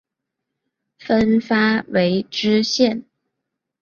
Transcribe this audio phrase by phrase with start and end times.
[0.97, 3.05] 分发为知县。